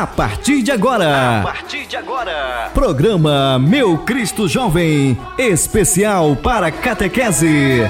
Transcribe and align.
A 0.00 0.06
partir 0.06 0.62
de 0.62 0.72
agora. 0.72 1.40
A 1.40 1.42
partir 1.42 1.84
de 1.86 1.94
agora. 1.94 2.70
Programa 2.72 3.58
Meu 3.58 3.98
Cristo 3.98 4.48
Jovem, 4.48 5.18
especial 5.36 6.34
para 6.36 6.70
catequese. 6.70 7.82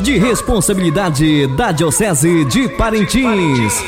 De 0.00 0.18
responsabilidade 0.18 1.46
da 1.56 1.70
Diocese 1.70 2.44
de 2.46 2.68
Parintins. 2.70 3.80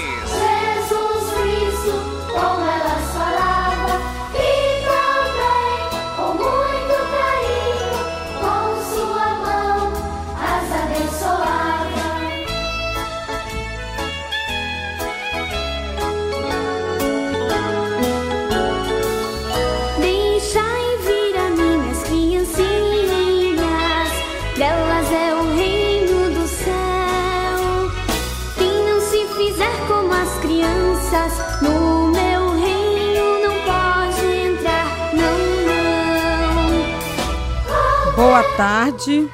Boa 38.21 38.45
tarde. 38.57 39.31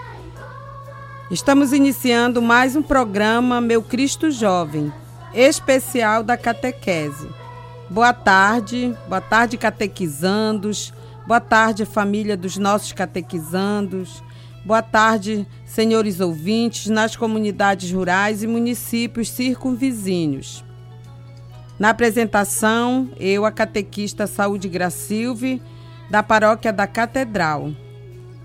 Estamos 1.29 1.73
iniciando 1.73 2.41
mais 2.41 2.77
um 2.77 2.83
programa 2.83 3.61
Meu 3.61 3.83
Cristo 3.83 4.31
Jovem, 4.31 4.93
especial 5.35 6.23
da 6.23 6.37
catequese. 6.37 7.29
Boa 7.91 8.13
tarde, 8.13 8.97
boa 9.09 9.21
tarde 9.21 9.57
catequizandos, 9.57 10.95
boa 11.27 11.41
tarde 11.41 11.85
família 11.85 12.37
dos 12.37 12.57
nossos 12.57 12.93
catequizandos, 12.93 14.23
boa 14.67 14.83
tarde 14.83 15.47
senhores 15.65 16.19
ouvintes 16.19 16.89
nas 16.89 17.15
comunidades 17.15 17.93
rurais 17.93 18.43
e 18.43 18.49
municípios 18.49 19.31
circunvizinhos. 19.31 20.65
Na 21.79 21.91
apresentação, 21.91 23.09
eu, 23.17 23.45
a 23.45 23.53
catequista 23.53 24.27
Saúde 24.27 24.69
Gracilve, 24.69 25.63
da 26.11 26.21
paróquia 26.21 26.73
da 26.73 26.85
Catedral. 26.85 27.71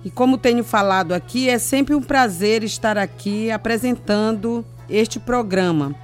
E 0.06 0.12
como 0.12 0.38
tenho 0.38 0.64
falado 0.64 1.12
aqui, 1.12 1.50
é 1.50 1.58
sempre 1.58 1.96
um 1.96 2.04
prazer 2.04 2.64
estar 2.64 3.00
aqui 3.00 3.50
apresentando 3.50 4.64
este 4.88 5.20
programa. 5.20 5.96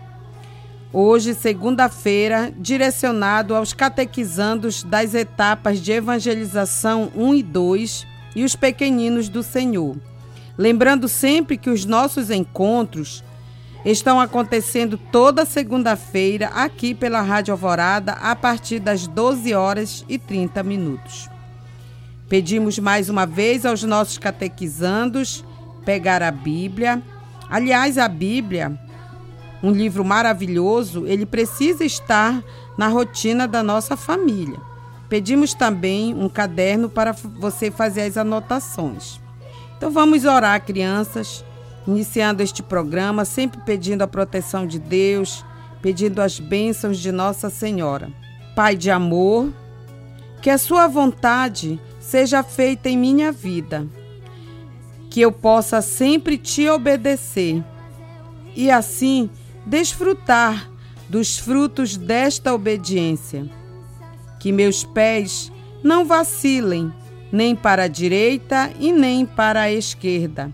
Hoje, 0.92 1.36
segunda-feira, 1.36 2.52
direcionado 2.58 3.54
aos 3.54 3.72
catequizandos 3.72 4.82
das 4.82 5.14
etapas 5.14 5.80
de 5.80 5.92
evangelização 5.92 7.12
1 7.16 7.36
e 7.36 7.44
2 7.44 8.17
e 8.38 8.44
os 8.44 8.56
pequeninos 8.56 9.30
do 9.30 9.42
Senhor. 9.42 9.98
Lembrando 10.56 11.08
sempre 11.08 11.58
que 11.58 11.72
os 11.72 11.86
nossos 11.86 12.30
encontros 12.30 13.24
estão 13.84 14.20
acontecendo 14.20 14.96
toda 14.96 15.44
segunda-feira 15.44 16.50
aqui 16.50 16.94
pela 16.94 17.20
Rádio 17.20 17.52
Alvorada 17.52 18.12
a 18.12 18.36
partir 18.36 18.78
das 18.78 19.08
12 19.08 19.56
horas 19.56 20.06
e 20.08 20.20
30 20.20 20.62
minutos. 20.62 21.28
Pedimos 22.30 22.78
mais 22.78 23.10
uma 23.10 23.26
vez 23.26 23.66
aos 23.66 23.82
nossos 23.82 24.20
catequizandos 24.20 25.44
pegar 25.84 26.22
a 26.22 26.30
Bíblia. 26.30 27.02
Aliás, 27.50 27.98
a 27.98 28.08
Bíblia, 28.08 28.80
um 29.64 29.72
livro 29.72 30.06
maravilhoso, 30.06 31.08
ele 31.08 31.26
precisa 31.26 31.84
estar 31.84 32.44
na 32.78 32.88
rotina 32.88 33.48
da 33.48 33.64
nossa 33.64 33.98
família. 33.98 34.67
Pedimos 35.10 35.54
também 35.54 36.14
um 36.14 36.28
caderno 36.28 36.90
para 36.90 37.12
você 37.12 37.72
fazer 37.72 38.02
as 38.02 38.18
anotações. 38.18 39.20
Então 39.78 39.90
vamos 39.92 40.26
orar, 40.26 40.66
crianças, 40.66 41.46
iniciando 41.88 42.44
este 42.44 42.62
programa, 42.62 43.24
sempre 43.24 43.62
pedindo 43.62 44.02
a 44.02 44.08
proteção 44.08 44.68
de 44.68 44.80
Deus, 44.80 45.46
pedindo 45.82 46.22
as 46.22 46.40
bênçãos 46.40 46.98
de 46.98 47.12
Nossa 47.12 47.50
Senhora. 47.50 48.12
Pai 48.56 48.76
de 48.76 48.92
amor, 48.92 49.54
que 50.42 50.50
a 50.50 50.58
sua 50.58 50.88
vontade 50.88 51.80
seja 52.00 52.44
feita 52.44 52.90
em 52.90 52.98
minha 52.98 53.32
vida, 53.32 53.88
que 55.10 55.22
eu 55.22 55.32
possa 55.32 55.82
sempre 55.82 56.38
te 56.38 56.68
obedecer 56.70 57.64
e 58.56 58.72
assim 58.72 59.30
desfrutar 59.66 60.70
dos 61.08 61.38
frutos 61.38 61.96
desta 61.96 62.54
obediência. 62.54 63.50
Que 64.40 64.52
meus 64.52 64.84
pés 64.84 65.52
não 65.84 66.06
vacilem 66.06 66.92
nem 67.32 67.56
para 67.56 67.84
a 67.84 67.88
direita 67.88 68.72
e 68.80 68.92
nem 68.92 69.26
para 69.26 69.62
a 69.62 69.72
esquerda, 69.72 70.52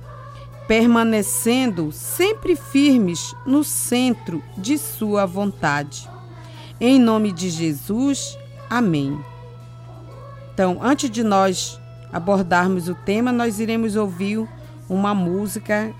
permanecendo 0.67 1.91
sempre 1.91 2.55
firmes 2.55 3.35
no 3.45 3.63
centro 3.63 4.41
de 4.57 4.77
Sua 4.77 5.25
vontade. 5.25 6.09
Em 6.79 6.99
nome 6.99 7.31
de 7.31 7.49
Jesus, 7.49 8.37
amém. 8.69 9.19
Então, 10.53 10.79
antes 10.81 11.09
de 11.09 11.23
nós 11.23 11.79
abordarmos 12.11 12.87
o 12.87 12.95
tema, 12.95 13.31
nós 13.31 13.59
iremos 13.59 13.95
ouvir 13.95 14.47
uma 14.89 15.15
música 15.15 15.93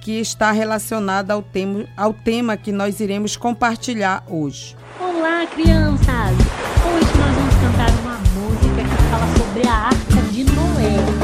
que 0.00 0.12
está 0.18 0.50
relacionada 0.50 1.34
ao 1.34 1.42
tema, 1.42 1.84
ao 1.96 2.12
tema 2.12 2.56
que 2.56 2.72
nós 2.72 3.00
iremos 3.00 3.36
compartilhar 3.36 4.24
hoje. 4.28 4.76
Olá, 5.20 5.46
crianças! 5.48 6.34
Hoje 6.82 7.18
nós 7.18 7.34
vamos 7.34 7.54
cantar 7.56 7.90
uma 8.00 8.16
música 8.40 8.82
que 8.82 9.02
fala 9.10 9.26
sobre 9.36 9.68
a 9.68 9.74
Arca 9.74 10.22
de 10.32 10.44
Noé. 10.44 11.19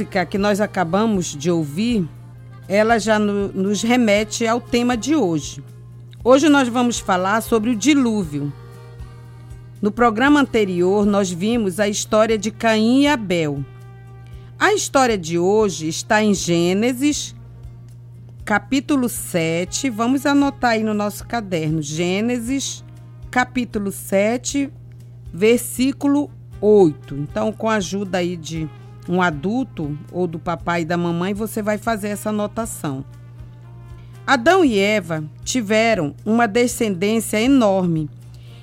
Música 0.00 0.24
que 0.24 0.38
nós 0.38 0.62
acabamos 0.62 1.26
de 1.36 1.50
ouvir, 1.50 2.08
ela 2.66 2.98
já 2.98 3.18
no, 3.18 3.48
nos 3.48 3.82
remete 3.82 4.46
ao 4.46 4.58
tema 4.58 4.96
de 4.96 5.14
hoje. 5.14 5.62
Hoje 6.24 6.48
nós 6.48 6.68
vamos 6.68 6.98
falar 6.98 7.42
sobre 7.42 7.70
o 7.70 7.76
dilúvio. 7.76 8.50
No 9.82 9.92
programa 9.92 10.40
anterior, 10.40 11.04
nós 11.04 11.30
vimos 11.30 11.78
a 11.78 11.86
história 11.86 12.38
de 12.38 12.50
Caim 12.50 13.02
e 13.02 13.08
Abel. 13.08 13.62
A 14.58 14.72
história 14.72 15.18
de 15.18 15.38
hoje 15.38 15.88
está 15.88 16.22
em 16.22 16.32
Gênesis, 16.32 17.34
capítulo 18.42 19.06
7. 19.06 19.90
Vamos 19.90 20.24
anotar 20.24 20.72
aí 20.72 20.82
no 20.82 20.94
nosso 20.94 21.26
caderno. 21.26 21.82
Gênesis, 21.82 22.82
capítulo 23.30 23.92
7, 23.92 24.72
versículo 25.30 26.30
8. 26.58 27.16
Então, 27.16 27.52
com 27.52 27.68
a 27.68 27.74
ajuda 27.74 28.16
aí 28.16 28.34
de 28.34 28.66
um 29.10 29.20
adulto 29.20 29.98
ou 30.12 30.28
do 30.28 30.38
papai 30.38 30.82
e 30.82 30.84
da 30.84 30.96
mamãe, 30.96 31.34
você 31.34 31.60
vai 31.60 31.76
fazer 31.76 32.08
essa 32.08 32.28
anotação. 32.28 33.04
Adão 34.24 34.64
e 34.64 34.78
Eva 34.78 35.24
tiveram 35.42 36.14
uma 36.24 36.46
descendência 36.46 37.40
enorme 37.40 38.08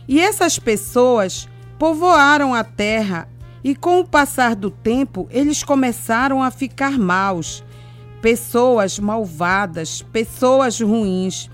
e 0.07 0.21
essas 0.21 0.57
pessoas 0.57 1.49
povoaram 1.77 2.55
a 2.55 2.63
terra 2.63 3.27
e 3.61 3.75
com 3.75 3.99
o 3.99 4.07
passar 4.07 4.55
do 4.55 4.71
tempo 4.71 5.27
eles 5.29 5.61
começaram 5.63 6.41
a 6.41 6.49
ficar 6.49 6.97
maus, 6.97 7.61
pessoas 8.21 8.97
malvadas, 8.97 10.01
pessoas 10.01 10.79
ruins. 10.79 11.49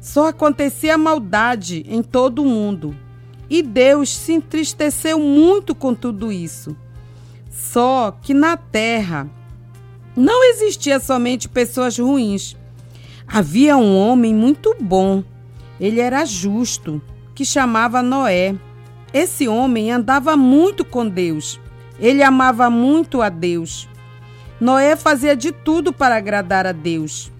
Só 0.00 0.28
acontecia 0.28 0.98
maldade 0.98 1.84
em 1.88 2.02
todo 2.02 2.42
o 2.42 2.46
mundo. 2.46 2.96
E 3.48 3.62
Deus 3.62 4.10
se 4.10 4.32
entristeceu 4.32 5.20
muito 5.20 5.72
com 5.72 5.94
tudo 5.94 6.32
isso. 6.32 6.76
Só 7.56 8.14
que 8.22 8.34
na 8.34 8.54
terra 8.56 9.28
não 10.14 10.44
existia 10.44 11.00
somente 11.00 11.48
pessoas 11.48 11.98
ruins. 11.98 12.54
Havia 13.26 13.78
um 13.78 13.96
homem 13.96 14.34
muito 14.34 14.76
bom. 14.78 15.24
Ele 15.80 16.00
era 16.00 16.24
justo 16.26 17.00
que 17.34 17.46
chamava 17.46 18.02
Noé. 18.02 18.54
Esse 19.12 19.48
homem 19.48 19.90
andava 19.90 20.36
muito 20.36 20.84
com 20.84 21.08
Deus. 21.08 21.58
Ele 21.98 22.22
amava 22.22 22.68
muito 22.68 23.22
a 23.22 23.30
Deus. 23.30 23.88
Noé 24.60 24.94
fazia 24.94 25.34
de 25.34 25.50
tudo 25.50 25.92
para 25.94 26.16
agradar 26.16 26.66
a 26.66 26.72
Deus. 26.72 27.32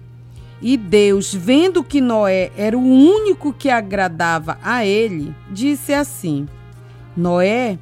E 0.59 0.75
Deus, 0.75 1.31
vendo 1.31 1.83
que 1.83 2.01
Noé 2.01 2.51
era 2.57 2.75
o 2.75 2.81
único 2.81 3.53
que 3.53 3.69
agradava 3.69 4.57
a 4.63 4.83
ele, 4.83 5.35
disse 5.51 5.93
assim: 5.93 6.47
Noé, 7.15 7.77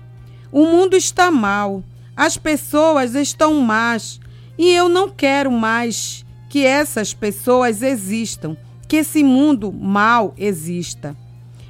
o 0.52 0.66
mundo 0.66 0.96
está 0.98 1.32
mal, 1.32 1.82
as 2.16 2.38
pessoas 2.38 3.16
estão 3.16 3.56
más, 3.56 4.20
e 4.58 4.72
eu 4.72 4.88
não 4.88 5.10
quero 5.10 5.52
mais 5.52 6.26
que 6.50 6.66
essas 6.66 7.14
pessoas 7.14 7.82
existam, 7.82 8.56
que 8.88 8.98
esse 8.98 9.24
mundo 9.24 9.72
mal 9.72 10.34
exista 10.38 11.16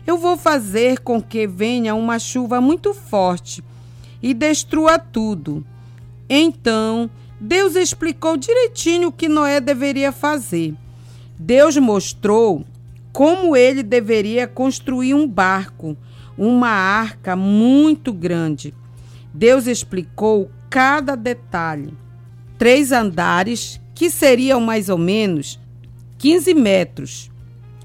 eu 0.06 0.18
vou 0.18 0.38
fazer 0.38 1.00
com 1.00 1.22
que 1.22 1.48
venha 1.48 1.96
uma 1.96 2.20
chuva 2.20 2.62
muito 2.62 2.94
forte 2.94 3.64
e 4.22 4.34
destrua 4.34 5.00
tudo. 5.00 5.66
Então, 6.30 7.10
Deus 7.40 7.76
explicou 7.76 8.38
direitinho 8.38 9.10
o 9.10 9.12
que 9.12 9.28
Noé 9.28 9.60
deveria 9.60 10.12
fazer. 10.12 10.76
Deus 11.38 11.76
mostrou 11.78 12.64
como 13.12 13.56
ele 13.56 13.82
deveria 13.82 14.48
construir 14.48 15.14
um 15.14 15.28
barco, 15.28 15.98
uma 16.38 16.70
arca 16.70 17.36
muito 17.36 18.14
grande. 18.14 18.74
Deus 19.36 19.68
explicou 19.68 20.50
cada 20.70 21.14
detalhe. 21.16 21.94
Três 22.58 22.94
andares, 22.94 23.82
que 23.94 24.10
seriam 24.10 24.62
mais 24.62 24.88
ou 24.88 24.98
menos 24.98 25.60
15 26.18 26.54
metros. 26.54 27.30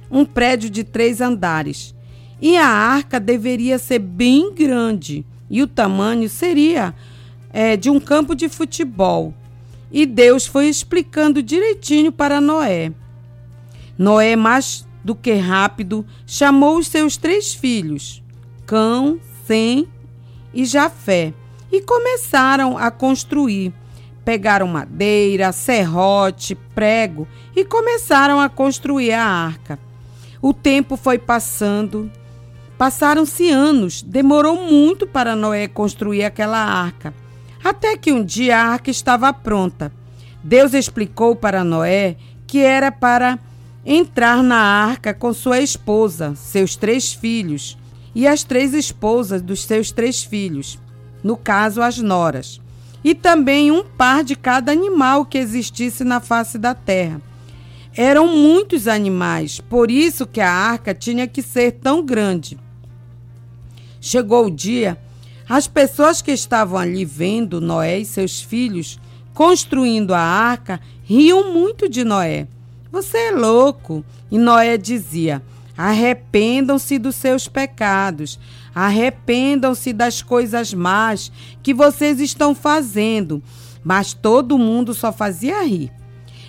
Um 0.09 0.25
prédio 0.25 0.71
de 0.71 0.85
três 0.85 1.21
andares 1.21 1.93
e 2.41 2.57
a 2.57 2.67
arca 2.67 3.19
deveria 3.19 3.79
ser 3.79 3.99
bem 3.99 4.55
grande 4.55 5.27
e 5.51 5.61
o 5.61 5.67
tamanho 5.67 6.29
seria 6.29 6.95
é, 7.53 7.77
de 7.77 7.91
um 7.91 7.99
campo 7.99 8.35
de 8.37 8.49
futebol. 8.49 9.35
E 9.91 10.07
Deus 10.07 10.47
foi 10.47 10.69
explicando 10.69 11.43
direitinho 11.43 12.13
para 12.13 12.41
Noé. 12.41 12.93
Noé, 13.99 14.37
mais 14.37 14.87
do 15.05 15.17
que 15.17 15.33
rápido, 15.35 16.07
chamou 16.25 16.79
os 16.79 16.87
seus 16.87 17.17
três 17.17 17.53
filhos, 17.53 18.23
Cão, 18.65 19.19
Sem 19.45 19.89
e 20.55 20.65
Jafé, 20.65 21.35
e 21.71 21.81
começaram 21.81 22.77
a 22.77 22.91
construir. 22.91 23.73
Pegaram 24.25 24.67
madeira, 24.67 25.53
serrote, 25.53 26.55
prego 26.75 27.27
e 27.57 27.65
começaram 27.65 28.41
a 28.41 28.49
construir 28.49 29.13
a 29.13 29.25
arca. 29.25 29.79
O 30.43 30.53
tempo 30.53 30.97
foi 30.97 31.19
passando 31.19 32.11
Passaram-se 32.81 33.51
anos, 33.51 34.01
demorou 34.01 34.57
muito 34.57 35.07
para 35.07 35.37
Noé 35.37 35.69
construir 35.69 36.25
aquela 36.25 36.57
arca. 36.57 37.13
Até 37.63 37.95
que 37.95 38.11
um 38.11 38.25
dia 38.25 38.57
a 38.57 38.69
arca 38.69 38.91
estava 38.91 39.31
pronta. 39.35 39.93
Deus 40.43 40.73
explicou 40.73 41.37
para 41.37 41.63
Noé 41.63 42.17
que 42.47 42.61
era 42.61 42.91
para 42.91 43.39
entrar 43.85 44.43
na 44.43 44.57
arca 44.57 45.13
com 45.13 45.31
sua 45.35 45.61
esposa, 45.61 46.35
seus 46.35 46.75
três 46.75 47.13
filhos 47.13 47.77
e 48.15 48.27
as 48.27 48.45
três 48.45 48.73
esposas 48.73 49.43
dos 49.43 49.63
seus 49.65 49.93
três 49.93 50.23
filhos, 50.23 50.79
no 51.23 51.37
caso, 51.37 51.83
as 51.83 51.99
noras, 51.99 52.61
e 53.03 53.15
também 53.15 53.71
um 53.71 53.85
par 53.85 54.23
de 54.25 54.37
cada 54.37 54.73
animal 54.73 55.25
que 55.25 55.39
existisse 55.39 56.05
na 56.05 56.21
face 56.21 56.59
da 56.59 56.75
terra. 56.75 57.21
Eram 57.97 58.29
muitos 58.29 58.87
animais, 58.87 59.61
por 59.61 59.91
isso 59.91 60.27
que 60.27 60.41
a 60.41 60.51
arca 60.51 60.95
tinha 60.95 61.27
que 61.27 61.43
ser 61.43 61.73
tão 61.73 62.05
grande. 62.05 62.59
Chegou 64.01 64.47
o 64.47 64.51
dia, 64.51 64.99
as 65.49 65.67
pessoas 65.67 66.23
que 66.23 66.31
estavam 66.31 66.79
ali 66.79 67.05
vendo 67.05 67.61
Noé 67.61 67.99
e 67.99 68.05
seus 68.05 68.41
filhos 68.41 68.99
construindo 69.35 70.15
a 70.15 70.21
arca 70.21 70.81
riam 71.03 71.53
muito 71.53 71.89
de 71.89 72.05
Noé. 72.05 72.47
Você 72.93 73.19
é 73.19 73.31
louco! 73.33 74.05
E 74.31 74.39
Noé 74.39 74.77
dizia: 74.77 75.43
Arrependam-se 75.77 76.99
dos 76.99 77.15
seus 77.15 77.49
pecados, 77.49 78.39
arrependam-se 78.75 79.93
das 79.93 80.21
coisas 80.23 80.75
más 80.75 81.33
que 81.63 81.73
vocês 81.73 82.21
estão 82.21 82.55
fazendo. 82.55 83.43
Mas 83.83 84.13
todo 84.13 84.59
mundo 84.59 84.93
só 84.93 85.13
fazia 85.13 85.63
rir. 85.63 85.91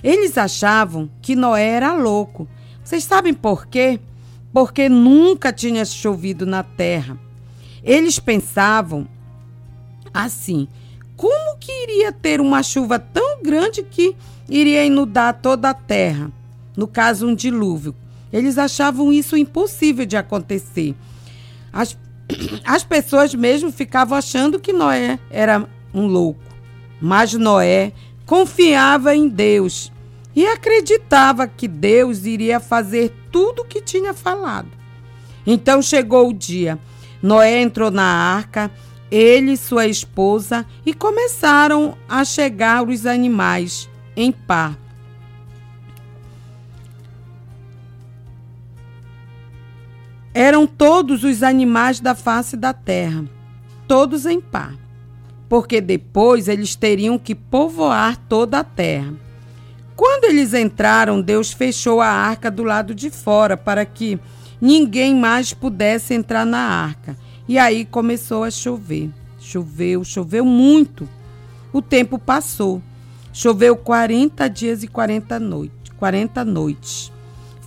Eles 0.03 0.37
achavam 0.37 1.09
que 1.21 1.35
Noé 1.35 1.67
era 1.67 1.93
louco. 1.93 2.47
Vocês 2.83 3.03
sabem 3.03 3.33
por 3.33 3.67
quê? 3.67 3.99
Porque 4.51 4.89
nunca 4.89 5.53
tinha 5.53 5.85
chovido 5.85 6.45
na 6.45 6.63
terra. 6.63 7.17
Eles 7.83 8.19
pensavam 8.19 9.07
assim: 10.13 10.67
como 11.15 11.57
que 11.57 11.71
iria 11.83 12.11
ter 12.11 12.41
uma 12.41 12.63
chuva 12.63 12.99
tão 12.99 13.41
grande 13.43 13.83
que 13.83 14.15
iria 14.49 14.83
inundar 14.83 15.39
toda 15.41 15.69
a 15.69 15.73
terra? 15.73 16.31
No 16.75 16.87
caso, 16.87 17.27
um 17.27 17.35
dilúvio. 17.35 17.95
Eles 18.31 18.57
achavam 18.57 19.11
isso 19.11 19.35
impossível 19.35 20.05
de 20.05 20.17
acontecer. 20.17 20.95
As, 21.71 21.97
as 22.65 22.83
pessoas 22.83 23.33
mesmo 23.33 23.71
ficavam 23.71 24.17
achando 24.17 24.59
que 24.59 24.73
Noé 24.73 25.19
era 25.29 25.67
um 25.93 26.07
louco. 26.07 26.41
Mas 27.01 27.33
Noé 27.33 27.93
confiava 28.25 29.15
em 29.15 29.27
Deus 29.27 29.91
e 30.35 30.45
acreditava 30.45 31.47
que 31.47 31.67
Deus 31.67 32.25
iria 32.25 32.59
fazer 32.59 33.13
tudo 33.31 33.63
o 33.63 33.65
que 33.65 33.81
tinha 33.81 34.13
falado. 34.13 34.69
Então 35.45 35.81
chegou 35.81 36.29
o 36.29 36.33
dia 36.33 36.79
Noé 37.21 37.61
entrou 37.61 37.91
na 37.91 38.03
arca, 38.03 38.71
ele 39.11 39.51
e 39.51 39.57
sua 39.57 39.85
esposa, 39.85 40.65
e 40.85 40.93
começaram 40.93 41.95
a 42.09 42.25
chegar 42.25 42.87
os 42.87 43.05
animais 43.05 43.87
em 44.15 44.31
par. 44.31 44.77
Eram 50.33 50.65
todos 50.65 51.23
os 51.25 51.43
animais 51.43 51.99
da 51.99 52.15
face 52.15 52.55
da 52.55 52.71
terra, 52.73 53.25
todos 53.85 54.25
em 54.25 54.39
par, 54.39 54.75
porque 55.49 55.81
depois 55.81 56.47
eles 56.47 56.73
teriam 56.73 57.19
que 57.19 57.35
povoar 57.35 58.15
toda 58.29 58.59
a 58.59 58.63
terra. 58.63 59.13
Quando 59.93 60.23
eles 60.23 60.53
entraram, 60.53 61.21
Deus 61.21 61.51
fechou 61.51 61.99
a 61.99 62.07
arca 62.07 62.49
do 62.49 62.63
lado 62.63 62.95
de 62.95 63.09
fora 63.09 63.57
para 63.57 63.85
que 63.85 64.17
ninguém 64.59 65.13
mais 65.13 65.53
pudesse 65.53 66.13
entrar 66.13 66.45
na 66.45 66.59
arca. 66.59 67.17
E 67.47 67.59
aí 67.59 67.83
começou 67.83 68.43
a 68.43 68.49
chover. 68.49 69.09
Choveu, 69.39 70.03
choveu 70.03 70.45
muito. 70.45 71.09
O 71.73 71.81
tempo 71.81 72.17
passou. 72.17 72.81
Choveu 73.33 73.75
40 73.75 74.47
dias 74.47 74.81
e 74.81 74.87
40 74.87 75.39
noites. 75.39 75.91
40 75.97 76.45
noites. 76.45 77.10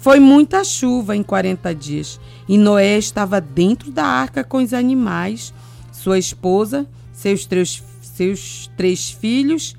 Foi 0.05 0.21
muita 0.21 0.63
chuva 0.63 1.17
em 1.17 1.23
40 1.23 1.75
dias. 1.75 2.21
E 2.47 2.59
Noé 2.59 2.99
estava 2.99 3.41
dentro 3.41 3.91
da 3.91 4.05
arca 4.05 4.45
com 4.45 4.59
os 4.59 4.75
animais, 4.75 5.55
sua 5.93 6.19
esposa 6.19 6.87
seus 7.11 7.47
três, 7.47 7.83
seus 8.03 8.71
três 8.77 9.11
filhos, 9.11 9.75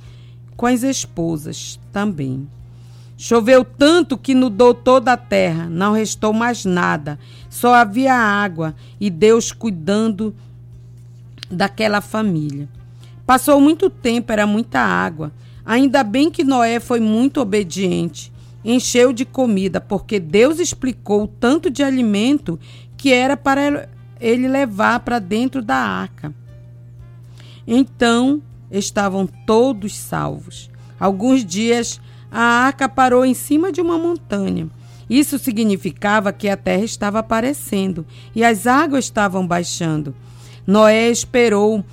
com 0.57 0.65
as 0.65 0.81
esposas 0.81 1.79
também. 1.93 2.49
Choveu 3.15 3.63
tanto 3.63 4.17
que 4.17 4.31
inundou 4.31 4.73
toda 4.73 5.13
a 5.13 5.17
terra, 5.17 5.69
não 5.69 5.93
restou 5.93 6.33
mais 6.33 6.65
nada, 6.65 7.19
só 7.47 7.75
havia 7.75 8.15
água 8.15 8.73
e 8.99 9.11
Deus 9.11 9.51
cuidando 9.51 10.33
daquela 11.51 12.01
família. 12.01 12.67
Passou 13.27 13.61
muito 13.61 13.91
tempo, 13.91 14.31
era 14.31 14.47
muita 14.47 14.79
água. 14.79 15.31
Ainda 15.63 16.03
bem 16.03 16.31
que 16.31 16.43
Noé 16.43 16.79
foi 16.79 16.99
muito 16.99 17.39
obediente, 17.39 18.33
encheu 18.65 19.13
de 19.13 19.23
comida, 19.23 19.79
porque 19.79 20.19
Deus 20.19 20.59
explicou 20.59 21.23
o 21.23 21.27
tanto 21.27 21.69
de 21.69 21.83
alimento 21.83 22.59
que 22.97 23.13
era 23.13 23.37
para 23.37 23.87
ele 24.19 24.47
levar 24.47 25.01
para 25.01 25.19
dentro 25.19 25.61
da 25.61 25.75
arca. 25.75 26.33
Então 27.67 28.41
estavam 28.71 29.27
todos 29.45 29.95
salvos. 29.95 30.69
Alguns 30.99 31.45
dias 31.45 32.01
a 32.31 32.41
arca 32.41 32.89
parou 32.89 33.23
em 33.23 33.35
cima 33.35 33.71
de 33.71 33.79
uma 33.79 33.97
montanha. 33.97 34.67
Isso 35.07 35.37
significava 35.37 36.33
que 36.33 36.49
a 36.49 36.57
terra 36.57 36.83
estava 36.83 37.19
aparecendo 37.19 38.05
e 38.35 38.43
as 38.43 38.65
águas 38.65 39.05
estavam 39.05 39.45
baixando. 39.45 40.15
Noé 40.65 41.11
esperou 41.11 41.85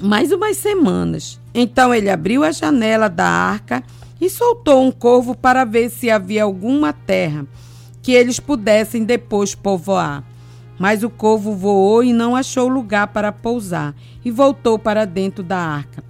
mais 0.00 0.30
umas 0.30 0.56
semanas. 0.56 1.40
Então 1.52 1.92
ele 1.92 2.08
abriu 2.08 2.44
a 2.44 2.52
janela 2.52 3.08
da 3.08 3.26
arca 3.26 3.82
e 4.20 4.30
soltou 4.30 4.82
um 4.82 4.90
corvo 4.90 5.34
para 5.34 5.64
ver 5.64 5.90
se 5.90 6.10
havia 6.10 6.44
alguma 6.44 6.92
terra 6.92 7.46
que 8.02 8.12
eles 8.12 8.38
pudessem 8.38 9.04
depois 9.04 9.54
povoar. 9.54 10.22
Mas 10.78 11.02
o 11.02 11.10
corvo 11.10 11.54
voou 11.54 12.02
e 12.02 12.12
não 12.12 12.34
achou 12.34 12.68
lugar 12.68 13.08
para 13.08 13.32
pousar 13.32 13.94
e 14.24 14.30
voltou 14.30 14.78
para 14.78 15.04
dentro 15.04 15.42
da 15.42 15.58
arca. 15.58 16.02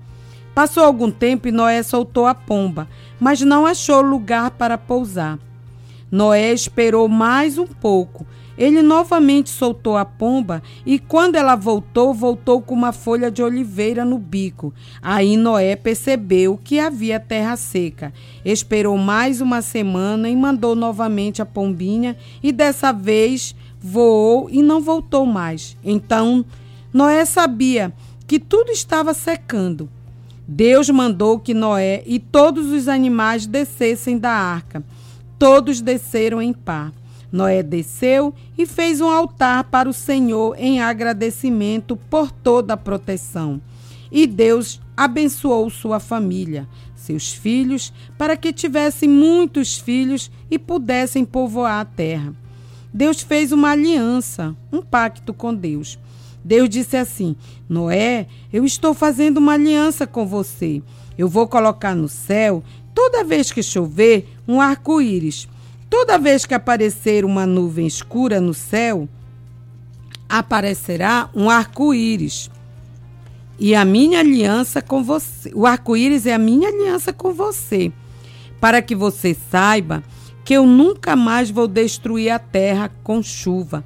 Passou 0.54 0.84
algum 0.84 1.10
tempo 1.10 1.48
e 1.48 1.52
Noé 1.52 1.82
soltou 1.82 2.26
a 2.26 2.34
pomba, 2.34 2.88
mas 3.18 3.40
não 3.40 3.66
achou 3.66 4.00
lugar 4.00 4.52
para 4.52 4.78
pousar. 4.78 5.38
Noé 6.10 6.52
esperou 6.52 7.08
mais 7.08 7.58
um 7.58 7.66
pouco. 7.66 8.24
Ele 8.56 8.82
novamente 8.82 9.50
soltou 9.50 9.96
a 9.96 10.04
pomba 10.04 10.62
e, 10.86 10.98
quando 10.98 11.36
ela 11.36 11.56
voltou, 11.56 12.14
voltou 12.14 12.62
com 12.62 12.74
uma 12.74 12.92
folha 12.92 13.30
de 13.30 13.42
oliveira 13.42 14.04
no 14.04 14.18
bico. 14.18 14.72
Aí 15.02 15.36
Noé 15.36 15.76
percebeu 15.76 16.58
que 16.62 16.78
havia 16.78 17.18
terra 17.18 17.56
seca. 17.56 18.12
Esperou 18.44 18.96
mais 18.96 19.40
uma 19.40 19.60
semana 19.60 20.28
e 20.28 20.36
mandou 20.36 20.74
novamente 20.74 21.42
a 21.42 21.46
pombinha, 21.46 22.16
e 22.42 22.52
dessa 22.52 22.92
vez 22.92 23.54
voou 23.80 24.48
e 24.50 24.62
não 24.62 24.80
voltou 24.80 25.26
mais. 25.26 25.76
Então 25.84 26.44
Noé 26.92 27.24
sabia 27.24 27.92
que 28.26 28.38
tudo 28.38 28.70
estava 28.70 29.12
secando. 29.12 29.90
Deus 30.46 30.90
mandou 30.90 31.38
que 31.38 31.54
Noé 31.54 32.02
e 32.06 32.18
todos 32.18 32.70
os 32.70 32.86
animais 32.86 33.46
descessem 33.46 34.18
da 34.18 34.30
arca. 34.30 34.84
Todos 35.38 35.80
desceram 35.80 36.40
em 36.40 36.52
par. 36.52 36.92
Noé 37.34 37.64
desceu 37.64 38.32
e 38.56 38.64
fez 38.64 39.00
um 39.00 39.08
altar 39.08 39.64
para 39.64 39.88
o 39.88 39.92
Senhor 39.92 40.54
em 40.56 40.80
agradecimento 40.80 41.96
por 41.96 42.30
toda 42.30 42.74
a 42.74 42.76
proteção. 42.76 43.60
E 44.08 44.24
Deus 44.24 44.80
abençoou 44.96 45.68
sua 45.68 45.98
família, 45.98 46.68
seus 46.94 47.32
filhos, 47.32 47.92
para 48.16 48.36
que 48.36 48.52
tivessem 48.52 49.08
muitos 49.08 49.76
filhos 49.76 50.30
e 50.48 50.60
pudessem 50.60 51.24
povoar 51.24 51.80
a 51.80 51.84
terra. 51.84 52.32
Deus 52.92 53.20
fez 53.20 53.50
uma 53.50 53.72
aliança, 53.72 54.54
um 54.72 54.80
pacto 54.80 55.34
com 55.34 55.52
Deus. 55.52 55.98
Deus 56.44 56.68
disse 56.68 56.96
assim: 56.96 57.34
Noé, 57.68 58.28
eu 58.52 58.64
estou 58.64 58.94
fazendo 58.94 59.38
uma 59.38 59.54
aliança 59.54 60.06
com 60.06 60.24
você. 60.24 60.80
Eu 61.18 61.28
vou 61.28 61.48
colocar 61.48 61.96
no 61.96 62.08
céu, 62.08 62.62
toda 62.94 63.24
vez 63.24 63.50
que 63.50 63.60
chover, 63.60 64.28
um 64.46 64.60
arco-íris. 64.60 65.48
Toda 65.96 66.18
vez 66.18 66.44
que 66.44 66.52
aparecer 66.52 67.24
uma 67.24 67.46
nuvem 67.46 67.86
escura 67.86 68.40
no 68.40 68.52
céu, 68.52 69.08
aparecerá 70.28 71.30
um 71.32 71.48
arco-íris. 71.48 72.50
E 73.60 73.76
a 73.76 73.84
minha 73.84 74.18
aliança 74.18 74.82
com 74.82 75.04
você, 75.04 75.52
o 75.54 75.64
arco-íris 75.64 76.26
é 76.26 76.34
a 76.34 76.38
minha 76.38 76.68
aliança 76.68 77.12
com 77.12 77.32
você, 77.32 77.92
para 78.60 78.82
que 78.82 78.92
você 78.92 79.36
saiba 79.52 80.02
que 80.44 80.54
eu 80.54 80.66
nunca 80.66 81.14
mais 81.14 81.48
vou 81.48 81.68
destruir 81.68 82.30
a 82.30 82.40
terra 82.40 82.90
com 83.04 83.22
chuva. 83.22 83.84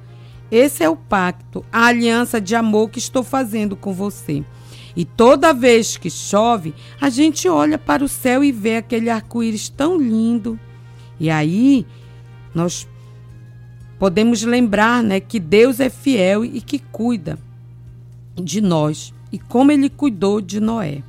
Esse 0.49 0.83
é 0.83 0.89
o 0.89 0.95
pacto, 0.95 1.63
a 1.71 1.85
aliança 1.85 2.41
de 2.41 2.55
amor 2.55 2.89
que 2.89 2.97
estou 2.97 3.21
fazendo 3.21 3.75
com 3.75 3.93
você. 3.93 4.43
E 4.95 5.05
toda 5.05 5.53
vez 5.53 5.95
que 5.95 6.09
chove, 6.09 6.73
a 6.99 7.07
gente 7.07 7.47
olha 7.47 7.77
para 7.77 8.03
o 8.03 8.09
céu 8.09 8.43
e 8.43 8.51
vê 8.51 8.77
aquele 8.77 9.11
arco-íris 9.11 9.69
tão 9.69 9.95
lindo. 9.95 10.59
E 11.19 11.29
aí 11.29 11.85
nós 12.53 12.87
podemos 13.97 14.43
lembrar, 14.43 15.03
né, 15.03 15.19
que 15.19 15.39
Deus 15.39 15.79
é 15.79 15.89
fiel 15.89 16.45
e 16.45 16.61
que 16.61 16.79
cuida 16.79 17.37
de 18.35 18.61
nós 18.61 19.13
e 19.31 19.37
como 19.37 19.71
ele 19.71 19.89
cuidou 19.89 20.41
de 20.41 20.59
Noé. 20.59 21.03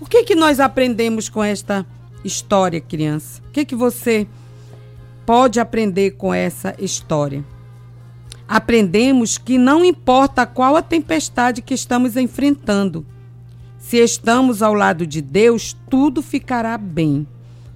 O 0.00 0.06
que 0.06 0.24
que 0.24 0.34
nós 0.34 0.58
aprendemos 0.58 1.28
com 1.28 1.42
esta 1.42 1.86
história, 2.24 2.80
criança? 2.80 3.40
O 3.48 3.50
que, 3.52 3.64
que 3.64 3.74
você 3.74 4.26
pode 5.24 5.60
aprender 5.60 6.12
com 6.12 6.32
essa 6.32 6.74
história? 6.78 7.44
Aprendemos 8.48 9.38
que 9.38 9.56
não 9.58 9.84
importa 9.84 10.44
qual 10.44 10.76
a 10.76 10.82
tempestade 10.82 11.62
que 11.62 11.74
estamos 11.74 12.16
enfrentando, 12.16 13.06
se 13.78 13.96
estamos 13.98 14.62
ao 14.62 14.74
lado 14.74 15.06
de 15.06 15.20
Deus, 15.20 15.76
tudo 15.88 16.22
ficará 16.22 16.76
bem. 16.78 17.26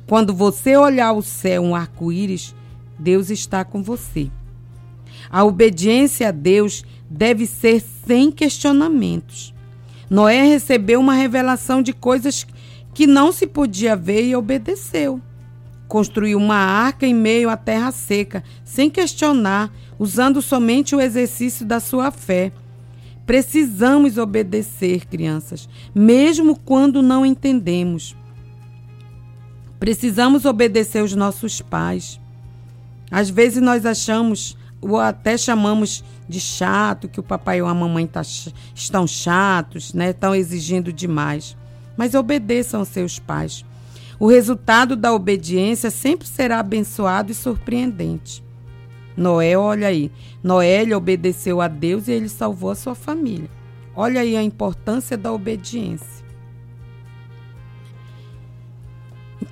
Quando 0.06 0.32
você 0.32 0.76
olhar 0.76 1.12
o 1.12 1.22
céu, 1.22 1.62
um 1.62 1.74
arco-íris, 1.74 2.54
Deus 2.98 3.28
está 3.28 3.64
com 3.64 3.82
você. 3.82 4.30
A 5.28 5.44
obediência 5.44 6.28
a 6.28 6.30
Deus 6.30 6.84
deve 7.10 7.46
ser 7.46 7.82
sem 8.06 8.30
questionamentos. 8.30 9.52
Noé 10.08 10.44
recebeu 10.44 11.00
uma 11.00 11.14
revelação 11.14 11.82
de 11.82 11.92
coisas 11.92 12.46
que 12.94 13.06
não 13.06 13.32
se 13.32 13.46
podia 13.46 13.96
ver 13.96 14.24
e 14.24 14.36
obedeceu. 14.36 15.20
Construiu 15.88 16.38
uma 16.38 16.56
arca 16.56 17.04
em 17.06 17.14
meio 17.14 17.50
à 17.50 17.56
terra 17.56 17.90
seca, 17.90 18.44
sem 18.64 18.88
questionar, 18.88 19.72
usando 19.98 20.40
somente 20.40 20.94
o 20.94 21.00
exercício 21.00 21.66
da 21.66 21.80
sua 21.80 22.12
fé. 22.12 22.52
Precisamos 23.24 24.18
obedecer, 24.18 25.04
crianças, 25.06 25.68
mesmo 25.92 26.56
quando 26.56 27.02
não 27.02 27.26
entendemos. 27.26 28.16
Precisamos 29.78 30.44
obedecer 30.44 31.02
os 31.02 31.14
nossos 31.14 31.60
pais. 31.60 32.20
Às 33.10 33.30
vezes 33.30 33.62
nós 33.62 33.86
achamos, 33.86 34.56
ou 34.80 34.98
até 34.98 35.36
chamamos 35.36 36.04
de 36.28 36.40
chato, 36.40 37.08
que 37.08 37.20
o 37.20 37.22
papai 37.22 37.62
ou 37.62 37.68
a 37.68 37.74
mamãe 37.74 38.06
tá, 38.06 38.22
estão 38.74 39.06
chatos, 39.06 39.92
né? 39.94 40.10
estão 40.10 40.34
exigindo 40.34 40.92
demais 40.92 41.56
mas 41.96 42.14
obedeçam 42.14 42.80
aos 42.80 42.88
seus 42.88 43.18
pais. 43.18 43.64
O 44.18 44.26
resultado 44.26 44.96
da 44.96 45.12
obediência 45.12 45.90
sempre 45.90 46.26
será 46.26 46.60
abençoado 46.60 47.32
e 47.32 47.34
surpreendente. 47.34 48.44
Noé, 49.16 49.56
olha 49.56 49.88
aí, 49.88 50.10
Noé 50.42 50.82
ele 50.82 50.94
obedeceu 50.94 51.60
a 51.60 51.68
Deus 51.68 52.06
e 52.06 52.12
ele 52.12 52.28
salvou 52.28 52.70
a 52.70 52.74
sua 52.74 52.94
família. 52.94 53.48
Olha 53.94 54.20
aí 54.20 54.36
a 54.36 54.42
importância 54.42 55.16
da 55.16 55.32
obediência. 55.32 56.25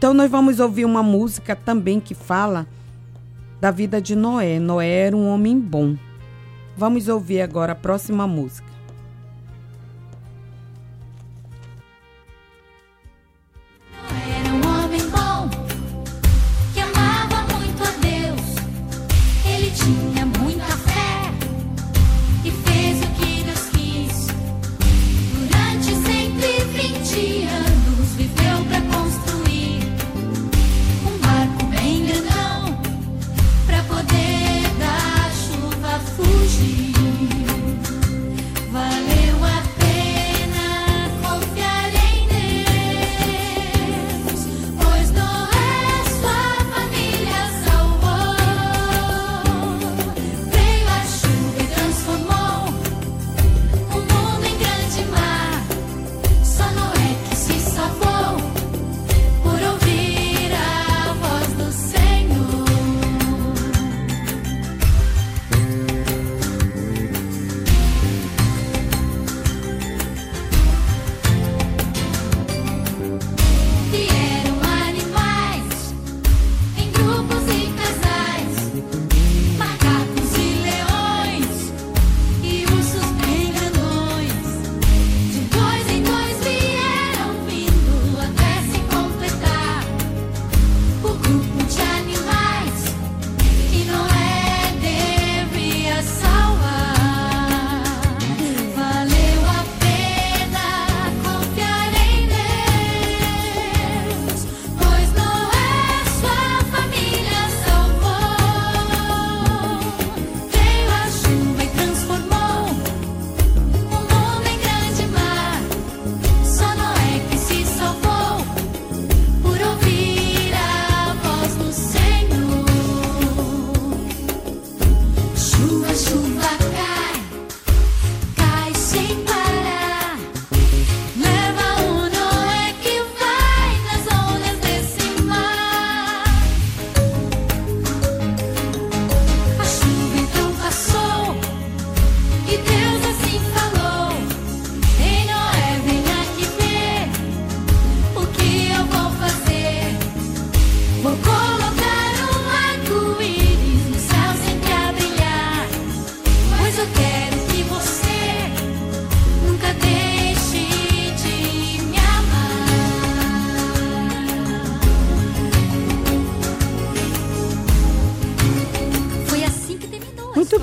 Então 0.04 0.12
nós 0.12 0.30
vamos 0.30 0.61
ouvir 0.61 0.84
uma 0.84 1.02
música 1.02 1.56
também 1.56 1.99
que 1.99 2.14
fala 2.14 2.66
da 3.58 3.70
vida 3.70 4.02
de 4.02 4.14
Noé. 4.14 4.58
Noé 4.58 5.06
era 5.06 5.16
um 5.16 5.26
homem 5.30 5.58
bom. 5.58 5.96
Vamos 6.76 7.08
ouvir 7.08 7.40
agora 7.40 7.73
a 7.73 7.75
próxima 7.75 8.26
música. 8.26 8.73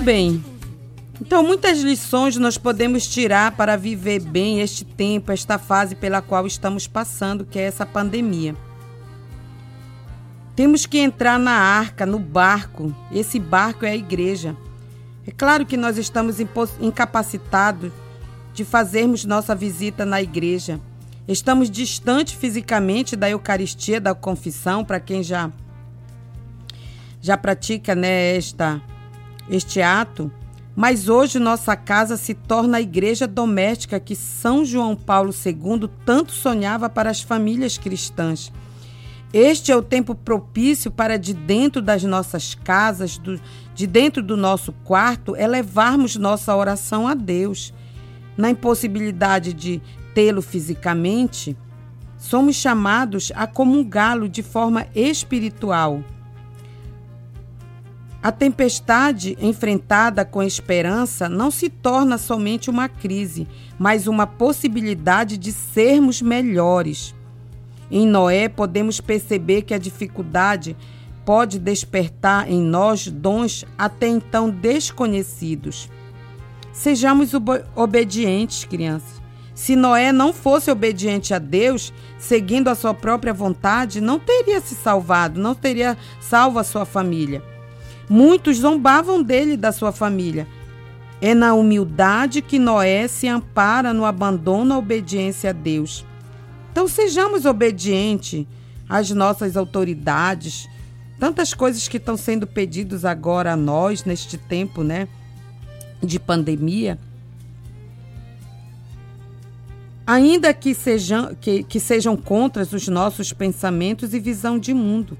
Bem. 0.01 0.43
Então, 1.21 1.43
muitas 1.43 1.79
lições 1.81 2.35
nós 2.35 2.57
podemos 2.57 3.07
tirar 3.07 3.51
para 3.51 3.77
viver 3.77 4.19
bem 4.19 4.59
este 4.59 4.83
tempo, 4.83 5.31
esta 5.31 5.59
fase 5.59 5.95
pela 5.95 6.21
qual 6.21 6.47
estamos 6.47 6.87
passando, 6.87 7.45
que 7.45 7.59
é 7.59 7.63
essa 7.63 7.85
pandemia. 7.85 8.55
Temos 10.55 10.85
que 10.85 10.97
entrar 10.97 11.37
na 11.37 11.51
arca, 11.51 12.05
no 12.05 12.17
barco. 12.17 12.93
Esse 13.11 13.39
barco 13.39 13.85
é 13.85 13.91
a 13.91 13.95
igreja. 13.95 14.57
É 15.25 15.31
claro 15.31 15.65
que 15.65 15.77
nós 15.77 15.97
estamos 15.97 16.37
incapacitados 16.79 17.91
de 18.53 18.65
fazermos 18.65 19.23
nossa 19.23 19.55
visita 19.55 20.05
na 20.05 20.21
igreja. 20.21 20.79
Estamos 21.27 21.69
distantes 21.69 22.33
fisicamente 22.33 23.15
da 23.15 23.29
Eucaristia, 23.29 24.01
da 24.01 24.15
confissão, 24.15 24.83
para 24.83 24.99
quem 24.99 25.23
já 25.23 25.51
já 27.21 27.37
pratica 27.37 27.93
né, 27.93 28.35
esta, 28.35 28.81
este 29.51 29.81
ato. 29.81 30.31
Mas 30.73 31.09
hoje 31.09 31.37
nossa 31.37 31.75
casa 31.75 32.15
se 32.15 32.33
torna 32.33 32.77
a 32.77 32.81
igreja 32.81 33.27
doméstica 33.27 33.99
que 33.99 34.15
São 34.15 34.63
João 34.63 34.95
Paulo 34.95 35.31
II 35.45 35.89
tanto 36.05 36.31
sonhava 36.31 36.89
para 36.89 37.09
as 37.09 37.21
famílias 37.21 37.77
cristãs. 37.77 38.51
Este 39.33 39.71
é 39.71 39.75
o 39.75 39.81
tempo 39.81 40.15
propício 40.15 40.89
para, 40.89 41.17
de 41.17 41.33
dentro 41.33 41.81
das 41.81 42.03
nossas 42.03 42.55
casas, 42.55 43.17
do, 43.17 43.39
de 43.75 43.85
dentro 43.85 44.23
do 44.23 44.35
nosso 44.35 44.73
quarto, 44.83 45.35
elevarmos 45.35 46.15
nossa 46.15 46.55
oração 46.55 47.07
a 47.07 47.13
Deus. 47.13 47.73
Na 48.37 48.49
impossibilidade 48.49 49.53
de 49.53 49.81
tê-lo 50.13 50.41
fisicamente, 50.41 51.55
somos 52.17 52.55
chamados 52.55 53.31
a 53.35 53.47
comungá-lo 53.47 54.27
de 54.27 54.43
forma 54.43 54.87
espiritual. 54.93 56.03
A 58.23 58.31
tempestade 58.31 59.35
enfrentada 59.41 60.23
com 60.23 60.43
esperança 60.43 61.27
não 61.27 61.49
se 61.49 61.69
torna 61.69 62.19
somente 62.19 62.69
uma 62.69 62.87
crise, 62.87 63.47
mas 63.79 64.05
uma 64.05 64.27
possibilidade 64.27 65.37
de 65.37 65.51
sermos 65.51 66.21
melhores. 66.21 67.15
Em 67.89 68.05
Noé, 68.05 68.47
podemos 68.47 69.01
perceber 69.01 69.63
que 69.63 69.73
a 69.73 69.79
dificuldade 69.79 70.77
pode 71.25 71.57
despertar 71.57 72.49
em 72.49 72.61
nós 72.61 73.07
dons 73.07 73.65
até 73.75 74.07
então 74.07 74.51
desconhecidos. 74.51 75.89
Sejamos 76.71 77.31
obedientes, 77.75 78.65
crianças. 78.65 79.19
Se 79.55 79.75
Noé 79.75 80.11
não 80.11 80.31
fosse 80.31 80.69
obediente 80.69 81.33
a 81.33 81.39
Deus, 81.39 81.91
seguindo 82.19 82.67
a 82.69 82.75
sua 82.75 82.93
própria 82.93 83.33
vontade, 83.33 83.99
não 83.99 84.19
teria 84.19 84.61
se 84.61 84.75
salvado, 84.75 85.41
não 85.41 85.55
teria 85.55 85.97
salvo 86.19 86.59
a 86.59 86.63
sua 86.63 86.85
família. 86.85 87.50
Muitos 88.09 88.57
zombavam 88.57 89.21
dele 89.21 89.53
e 89.53 89.57
da 89.57 89.71
sua 89.71 89.91
família. 89.91 90.47
É 91.21 91.33
na 91.33 91.53
humildade 91.53 92.41
que 92.41 92.57
Noé 92.57 93.07
se 93.07 93.27
ampara 93.27 93.93
no 93.93 94.05
abandono 94.05 94.73
à 94.73 94.77
obediência 94.77 95.51
a 95.51 95.53
Deus. 95.53 96.05
Então 96.71 96.87
sejamos 96.87 97.45
obedientes 97.45 98.45
às 98.89 99.11
nossas 99.11 99.55
autoridades. 99.55 100.67
Tantas 101.19 101.53
coisas 101.53 101.87
que 101.87 101.97
estão 101.97 102.17
sendo 102.17 102.47
pedidas 102.47 103.05
agora 103.05 103.53
a 103.53 103.55
nós 103.55 104.03
neste 104.03 104.37
tempo, 104.37 104.83
né, 104.83 105.07
de 106.01 106.19
pandemia. 106.19 106.97
Ainda 110.05 110.53
que 110.53 110.73
sejam, 110.73 111.35
que, 111.35 111.63
que 111.63 111.79
sejam 111.79 112.17
contra 112.17 112.63
os 112.63 112.87
nossos 112.87 113.31
pensamentos 113.31 114.13
e 114.13 114.19
visão 114.19 114.57
de 114.57 114.73
mundo. 114.73 115.17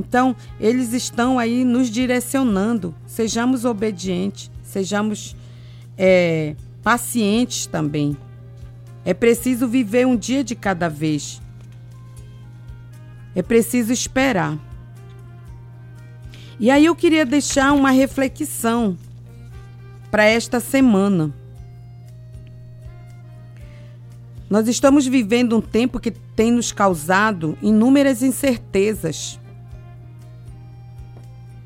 Então, 0.00 0.34
eles 0.58 0.94
estão 0.94 1.38
aí 1.38 1.62
nos 1.62 1.90
direcionando. 1.90 2.94
Sejamos 3.06 3.66
obedientes, 3.66 4.50
sejamos 4.62 5.36
é, 5.96 6.56
pacientes 6.82 7.66
também. 7.66 8.16
É 9.04 9.12
preciso 9.12 9.68
viver 9.68 10.06
um 10.06 10.16
dia 10.16 10.42
de 10.42 10.54
cada 10.54 10.88
vez. 10.88 11.40
É 13.34 13.42
preciso 13.42 13.92
esperar. 13.92 14.58
E 16.58 16.70
aí 16.70 16.86
eu 16.86 16.96
queria 16.96 17.26
deixar 17.26 17.72
uma 17.72 17.90
reflexão 17.90 18.96
para 20.10 20.24
esta 20.24 20.60
semana. 20.60 21.32
Nós 24.48 24.66
estamos 24.66 25.06
vivendo 25.06 25.56
um 25.56 25.60
tempo 25.60 26.00
que 26.00 26.10
tem 26.10 26.50
nos 26.50 26.72
causado 26.72 27.56
inúmeras 27.62 28.22
incertezas. 28.22 29.39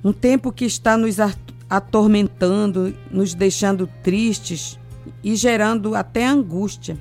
Um 0.05 0.13
tempo 0.13 0.53
que 0.53 0.67
está 0.67 0.99
nos 0.99 1.17
atormentando, 1.71 2.95
nos 3.11 3.33
deixando 3.33 3.89
tristes 4.03 4.79
e 5.23 5.35
gerando 5.35 5.95
até 5.95 6.27
angústia. 6.27 6.99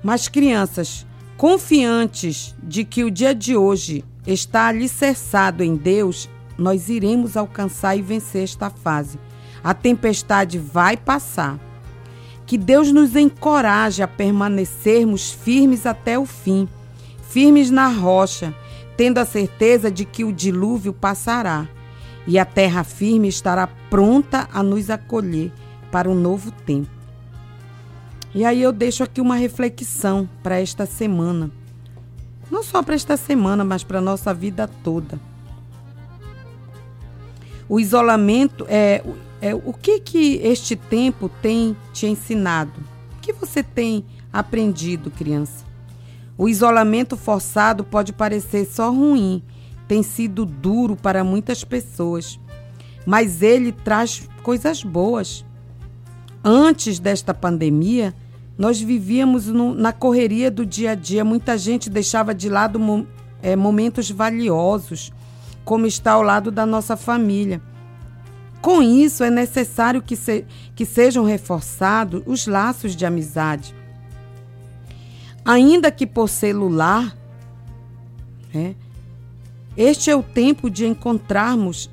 Mas, 0.00 0.28
crianças, 0.28 1.04
confiantes 1.36 2.54
de 2.62 2.84
que 2.84 3.02
o 3.02 3.10
dia 3.10 3.34
de 3.34 3.56
hoje 3.56 4.04
está 4.24 4.68
alicerçado 4.68 5.64
em 5.64 5.74
Deus, 5.74 6.28
nós 6.56 6.88
iremos 6.88 7.36
alcançar 7.36 7.96
e 7.96 8.02
vencer 8.02 8.44
esta 8.44 8.70
fase. 8.70 9.18
A 9.62 9.74
tempestade 9.74 10.56
vai 10.56 10.96
passar. 10.96 11.58
Que 12.46 12.56
Deus 12.56 12.92
nos 12.92 13.16
encoraje 13.16 14.02
a 14.02 14.08
permanecermos 14.08 15.32
firmes 15.32 15.84
até 15.84 16.18
o 16.18 16.24
fim, 16.24 16.68
firmes 17.28 17.70
na 17.70 17.88
rocha, 17.88 18.54
tendo 19.00 19.16
a 19.16 19.24
certeza 19.24 19.90
de 19.90 20.04
que 20.04 20.24
o 20.24 20.30
dilúvio 20.30 20.92
passará 20.92 21.66
e 22.26 22.38
a 22.38 22.44
terra 22.44 22.84
firme 22.84 23.28
estará 23.28 23.66
pronta 23.66 24.46
a 24.52 24.62
nos 24.62 24.90
acolher 24.90 25.50
para 25.90 26.06
um 26.06 26.14
novo 26.14 26.50
tempo. 26.50 26.90
E 28.34 28.44
aí 28.44 28.60
eu 28.60 28.70
deixo 28.70 29.02
aqui 29.02 29.18
uma 29.18 29.36
reflexão 29.36 30.28
para 30.42 30.60
esta 30.60 30.84
semana. 30.84 31.50
Não 32.50 32.62
só 32.62 32.82
para 32.82 32.94
esta 32.94 33.16
semana, 33.16 33.64
mas 33.64 33.82
para 33.82 34.00
a 34.00 34.02
nossa 34.02 34.34
vida 34.34 34.68
toda. 34.84 35.18
O 37.70 37.80
isolamento 37.80 38.66
é, 38.68 39.02
é 39.40 39.54
o 39.54 39.72
que 39.72 39.98
que 40.00 40.40
este 40.44 40.76
tempo 40.76 41.30
tem 41.40 41.74
te 41.94 42.06
ensinado? 42.06 42.78
O 43.16 43.20
que 43.22 43.32
você 43.32 43.62
tem 43.62 44.04
aprendido, 44.30 45.10
criança? 45.10 45.69
O 46.40 46.48
isolamento 46.48 47.18
forçado 47.18 47.84
pode 47.84 48.14
parecer 48.14 48.64
só 48.64 48.90
ruim, 48.90 49.42
tem 49.86 50.02
sido 50.02 50.46
duro 50.46 50.96
para 50.96 51.22
muitas 51.22 51.64
pessoas, 51.64 52.40
mas 53.04 53.42
ele 53.42 53.72
traz 53.72 54.26
coisas 54.42 54.82
boas. 54.82 55.44
Antes 56.42 56.98
desta 56.98 57.34
pandemia, 57.34 58.14
nós 58.56 58.80
vivíamos 58.80 59.48
no, 59.48 59.74
na 59.74 59.92
correria 59.92 60.50
do 60.50 60.64
dia 60.64 60.92
a 60.92 60.94
dia. 60.94 61.22
Muita 61.26 61.58
gente 61.58 61.90
deixava 61.90 62.34
de 62.34 62.48
lado 62.48 63.06
é, 63.42 63.54
momentos 63.54 64.10
valiosos, 64.10 65.12
como 65.62 65.86
estar 65.86 66.12
ao 66.12 66.22
lado 66.22 66.50
da 66.50 66.64
nossa 66.64 66.96
família. 66.96 67.60
Com 68.62 68.80
isso, 68.80 69.22
é 69.22 69.28
necessário 69.28 70.00
que, 70.00 70.16
se, 70.16 70.46
que 70.74 70.86
sejam 70.86 71.22
reforçados 71.22 72.22
os 72.24 72.46
laços 72.46 72.96
de 72.96 73.04
amizade. 73.04 73.78
Ainda 75.44 75.90
que 75.90 76.06
por 76.06 76.28
celular, 76.28 77.16
né, 78.52 78.74
este 79.76 80.10
é 80.10 80.16
o 80.16 80.22
tempo 80.22 80.70
de 80.70 80.86
encontrarmos 80.86 81.90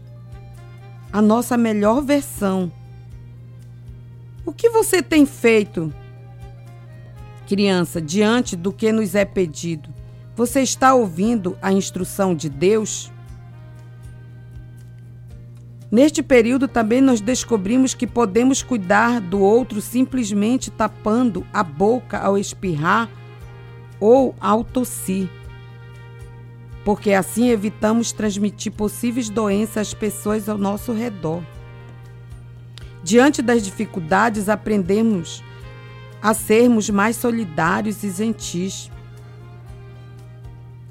a 1.11 1.21
nossa 1.21 1.57
melhor 1.57 2.01
versão 2.01 2.71
o 4.47 4.53
que 4.53 4.69
você 4.69 5.03
tem 5.03 5.25
feito, 5.25 5.93
criança, 7.45 8.01
diante 8.01 8.55
do 8.55 8.71
que 8.71 8.93
nos 8.93 9.13
é 9.13 9.25
pedido? 9.25 9.93
Você 10.37 10.61
está 10.61 10.93
ouvindo 10.93 11.57
a 11.61 11.73
instrução 11.73 12.33
de 12.33 12.47
Deus? 12.47 13.11
Neste 15.91 16.23
período 16.23 16.65
também 16.65 17.01
nós 17.01 17.19
descobrimos 17.19 17.93
que 17.93 18.07
podemos 18.07 18.63
cuidar 18.63 19.19
do 19.19 19.41
outro 19.41 19.81
simplesmente 19.81 20.71
tapando 20.71 21.45
a 21.51 21.61
boca 21.61 22.17
ao 22.17 22.37
espirrar 22.37 23.09
ou 23.99 24.35
ao 24.39 24.63
tossir, 24.63 25.29
porque 26.83 27.13
assim 27.13 27.49
evitamos 27.49 28.11
transmitir 28.11 28.71
possíveis 28.71 29.29
doenças 29.29 29.89
às 29.89 29.93
pessoas 29.93 30.47
ao 30.47 30.57
nosso 30.57 30.93
redor. 30.93 31.43
Diante 33.03 33.41
das 33.41 33.63
dificuldades, 33.63 34.49
aprendemos 34.49 35.43
a 36.21 36.33
sermos 36.33 36.89
mais 36.89 37.15
solidários 37.15 38.03
e 38.03 38.09
gentis. 38.09 38.91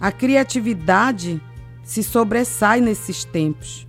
A 0.01 0.13
criatividade 0.13 1.41
se 1.83 2.03
sobressai 2.03 2.81
nesses 2.81 3.25
tempos. 3.25 3.87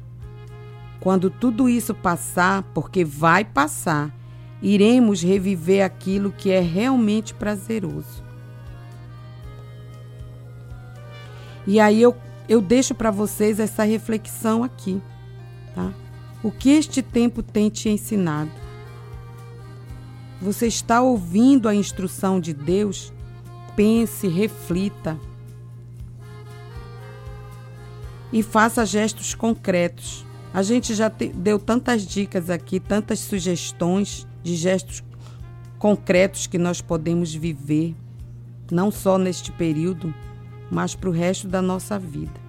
Quando 0.99 1.30
tudo 1.30 1.69
isso 1.69 1.93
passar, 1.93 2.63
porque 2.73 3.06
vai 3.06 3.45
passar, 3.45 4.13
iremos 4.62 5.21
reviver 5.21 5.86
aquilo 5.86 6.32
que 6.32 6.51
é 6.51 6.60
realmente 6.60 7.34
prazeroso. 7.34 8.27
E 11.67 11.82
aí 11.82 12.01
eu, 12.01 12.15
eu 12.47 12.62
deixo 12.62 12.95
para 12.95 13.12
vocês 13.12 13.60
essa 13.60 13.84
reflexão 13.84 14.63
aqui, 14.63 15.01
tá? 15.75 15.93
O 16.41 16.49
que 16.49 16.69
este 16.69 17.01
tempo 17.01 17.43
tem 17.43 17.69
te 17.69 17.89
ensinado? 17.89 18.51
Você 20.41 20.67
está 20.67 21.01
ouvindo 21.01 21.67
a 21.67 21.75
instrução 21.75 22.39
de 22.39 22.53
Deus? 22.53 23.12
Pense, 23.75 24.27
reflita 24.27 25.19
e 28.32 28.41
faça 28.41 28.86
gestos 28.86 29.34
concretos. 29.34 30.25
A 30.53 30.62
gente 30.63 30.93
já 30.93 31.10
te, 31.10 31.27
deu 31.27 31.60
tantas 31.60 32.06
dicas 32.06 32.49
aqui, 32.49 32.80
tantas 32.80 33.19
sugestões 33.19 34.27
de 34.41 34.56
gestos 34.56 35.03
concretos 35.77 36.47
que 36.47 36.58
nós 36.58 36.82
podemos 36.82 37.34
viver, 37.34 37.95
não 38.71 38.89
só 38.89 39.17
neste 39.17 39.51
período, 39.51 40.13
mas 40.69 40.95
para 40.95 41.10
o 41.10 41.13
resto 41.13 41.47
da 41.47 41.62
nossa 41.62 41.97
vida. 41.97 42.47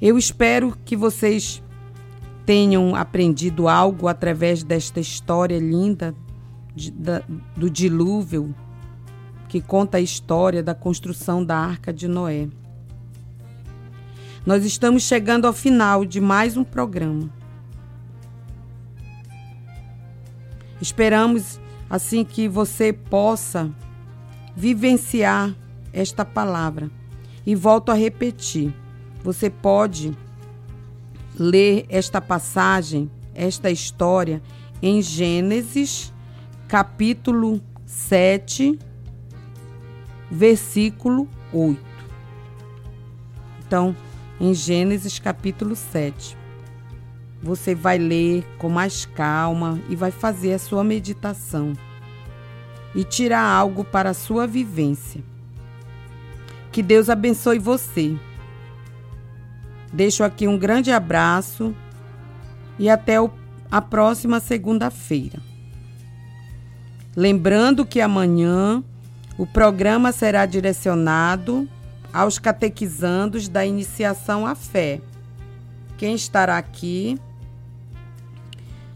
Eu 0.00 0.16
espero 0.16 0.76
que 0.84 0.96
vocês 0.96 1.62
tenham 2.46 2.96
aprendido 2.96 3.68
algo 3.68 4.08
através 4.08 4.62
desta 4.62 4.98
história 4.98 5.58
linda 5.58 6.14
de, 6.74 6.90
da, 6.90 7.22
do 7.56 7.68
dilúvio, 7.68 8.54
que 9.48 9.60
conta 9.60 9.98
a 9.98 10.00
história 10.00 10.62
da 10.62 10.74
construção 10.74 11.44
da 11.44 11.56
Arca 11.56 11.92
de 11.92 12.08
Noé. 12.08 12.48
Nós 14.46 14.64
estamos 14.64 15.02
chegando 15.02 15.46
ao 15.46 15.52
final 15.52 16.04
de 16.04 16.20
mais 16.20 16.56
um 16.56 16.64
programa. 16.64 17.28
Esperamos 20.80 21.60
assim 21.90 22.24
que 22.24 22.48
você 22.48 22.92
possa 22.92 23.70
vivenciar 24.56 25.54
esta 25.92 26.24
palavra. 26.24 26.90
E 27.46 27.54
volto 27.54 27.90
a 27.90 27.94
repetir: 27.94 28.74
você 29.22 29.50
pode 29.50 30.16
ler 31.38 31.86
esta 31.88 32.20
passagem, 32.20 33.10
esta 33.34 33.70
história 33.70 34.42
em 34.82 35.02
Gênesis, 35.02 36.12
capítulo 36.68 37.60
7, 37.86 38.78
versículo 40.30 41.28
8. 41.52 41.80
Então, 43.66 43.94
em 44.40 44.54
Gênesis 44.54 45.18
capítulo 45.18 45.76
7. 45.76 46.36
Você 47.42 47.74
vai 47.74 47.98
ler 47.98 48.44
com 48.58 48.68
mais 48.68 49.06
calma 49.06 49.80
e 49.88 49.96
vai 49.96 50.10
fazer 50.10 50.52
a 50.52 50.58
sua 50.58 50.84
meditação 50.84 51.72
e 52.94 53.02
tirar 53.04 53.42
algo 53.42 53.84
para 53.84 54.10
a 54.10 54.14
sua 54.14 54.46
vivência. 54.46 55.22
Que 56.72 56.82
Deus 56.82 57.10
abençoe 57.10 57.58
você. 57.58 58.16
Deixo 59.92 60.22
aqui 60.22 60.46
um 60.46 60.56
grande 60.56 60.92
abraço 60.92 61.74
e 62.78 62.88
até 62.88 63.20
o, 63.20 63.30
a 63.70 63.82
próxima 63.82 64.38
segunda-feira. 64.38 65.40
Lembrando 67.16 67.84
que 67.84 68.00
amanhã 68.00 68.84
o 69.36 69.46
programa 69.46 70.12
será 70.12 70.46
direcionado 70.46 71.68
aos 72.12 72.38
catequizandos 72.38 73.48
da 73.48 73.66
iniciação 73.66 74.46
à 74.46 74.54
fé. 74.54 75.00
Quem 75.98 76.14
estará 76.14 76.56
aqui 76.56 77.18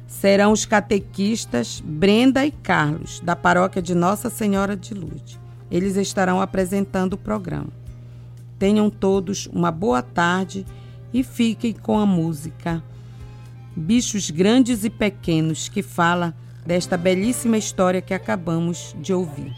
serão 0.06 0.52
os 0.52 0.64
catequistas 0.64 1.82
Brenda 1.84 2.46
e 2.46 2.50
Carlos, 2.50 3.20
da 3.20 3.34
paróquia 3.34 3.82
de 3.82 3.94
Nossa 3.94 4.30
Senhora 4.30 4.76
de 4.76 4.94
Lourdes. 4.94 5.43
Eles 5.70 5.96
estarão 5.96 6.40
apresentando 6.40 7.14
o 7.14 7.18
programa. 7.18 7.70
Tenham 8.58 8.90
todos 8.90 9.46
uma 9.52 9.70
boa 9.70 10.02
tarde 10.02 10.64
e 11.12 11.22
fiquem 11.22 11.72
com 11.72 11.98
a 11.98 12.06
música 12.06 12.82
Bichos 13.76 14.30
Grandes 14.30 14.84
e 14.84 14.90
Pequenos, 14.90 15.68
que 15.68 15.82
fala 15.82 16.34
desta 16.64 16.96
belíssima 16.96 17.58
história 17.58 18.00
que 18.00 18.14
acabamos 18.14 18.94
de 19.00 19.12
ouvir. 19.12 19.52